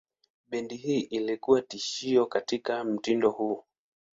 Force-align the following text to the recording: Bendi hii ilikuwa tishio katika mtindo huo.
Bendi 0.47 0.75
hii 0.75 0.99
ilikuwa 0.99 1.61
tishio 1.61 2.25
katika 2.25 2.83
mtindo 2.83 3.29
huo. 3.29 3.65